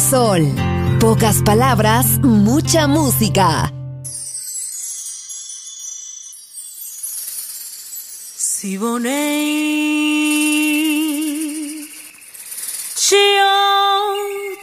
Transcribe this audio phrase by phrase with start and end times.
[0.00, 0.42] Sol.
[0.98, 3.70] Pocas palabras, mucha música.
[8.34, 9.08] Siboney,
[13.10, 13.48] yo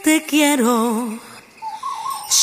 [0.02, 1.18] te quiero,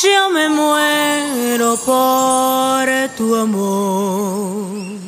[0.02, 4.98] yo me muero por tu amor.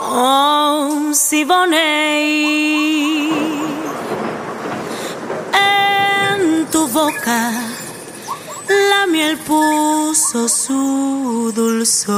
[0.00, 2.93] Oh, Siboney,
[6.94, 7.50] boca
[8.88, 12.14] la miel puso su dulzor.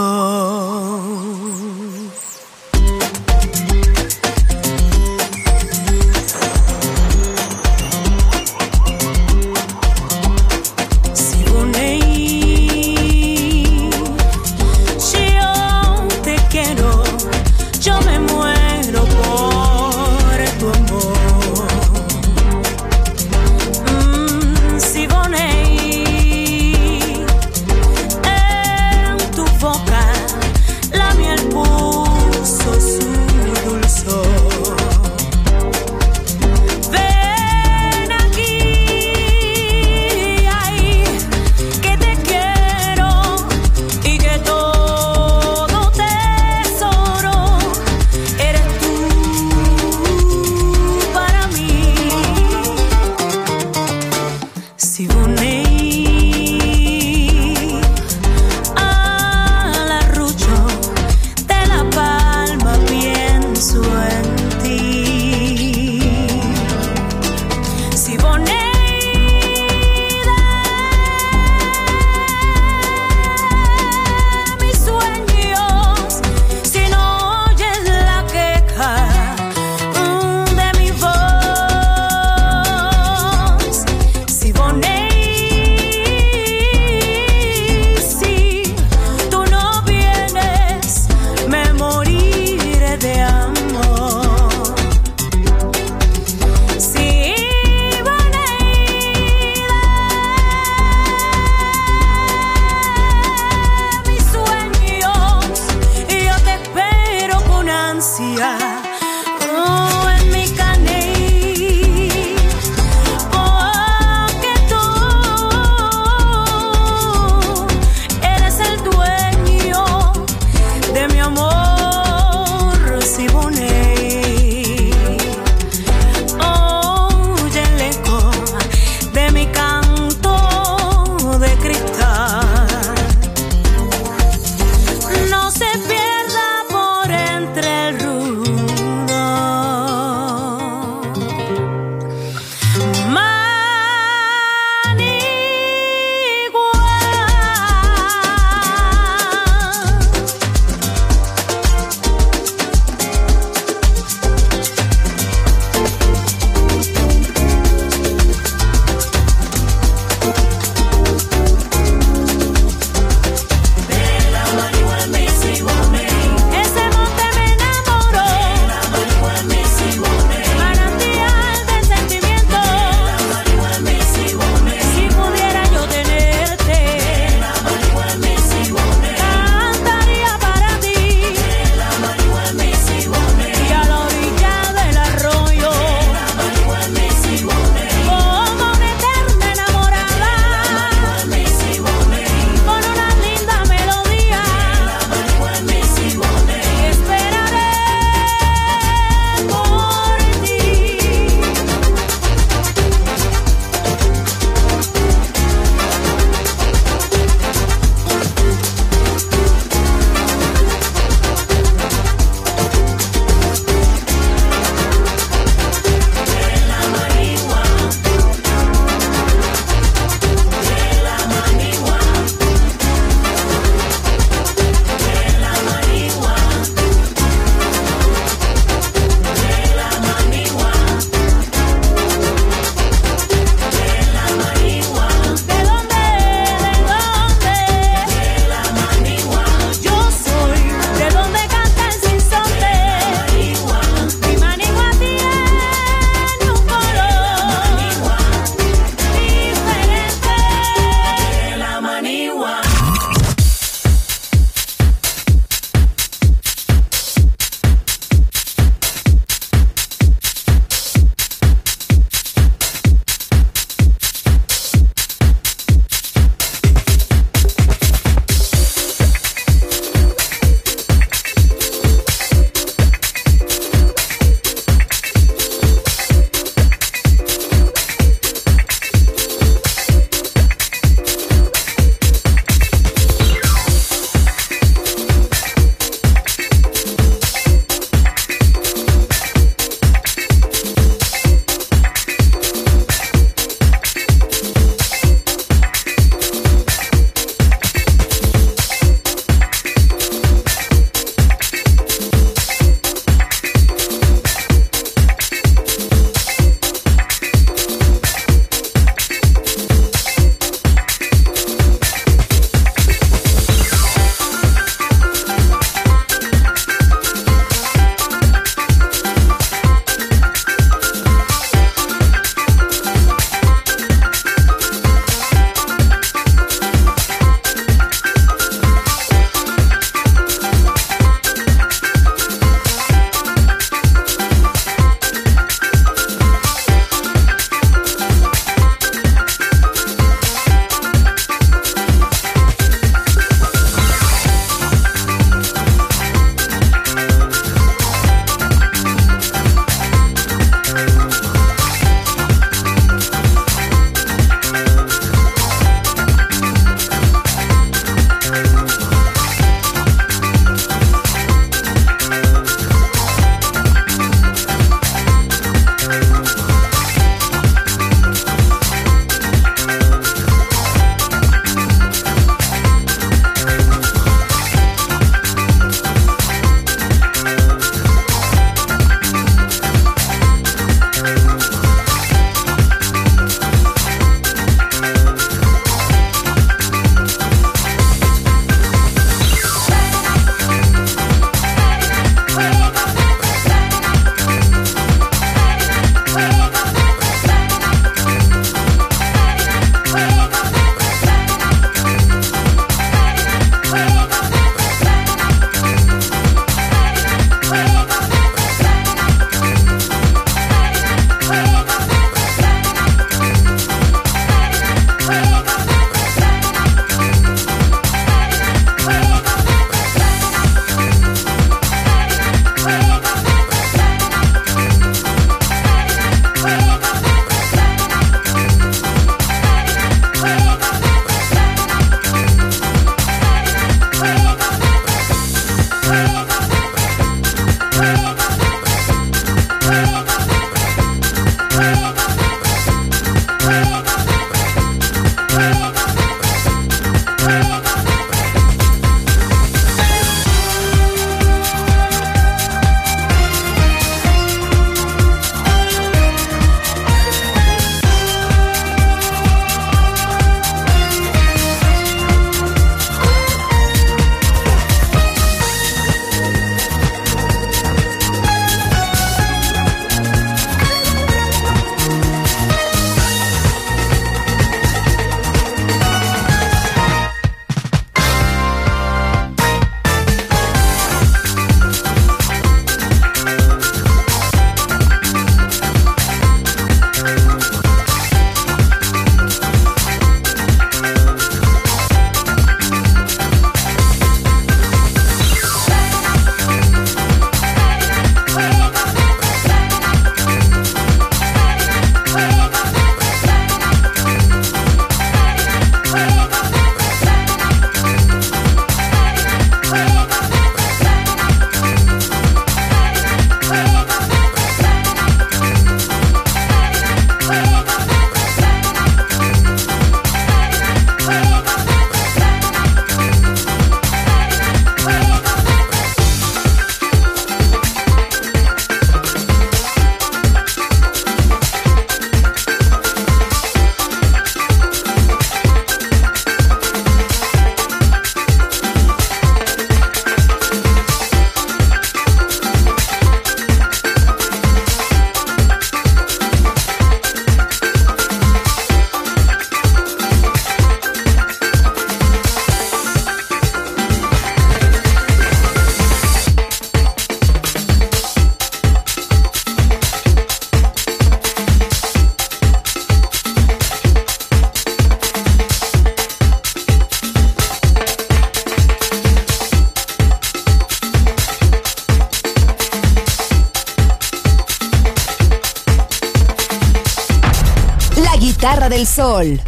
[578.77, 579.46] Del Sol.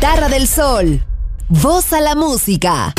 [0.00, 1.04] Guitarra del Sol.
[1.50, 2.94] Voz a la música.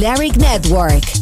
[0.00, 1.19] Balearic Network.